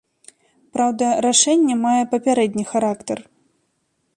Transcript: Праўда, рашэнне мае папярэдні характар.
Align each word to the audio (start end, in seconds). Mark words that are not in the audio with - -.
Праўда, 0.77 1.09
рашэнне 1.25 1.75
мае 1.85 1.99
папярэдні 2.15 2.65
характар. 2.73 3.17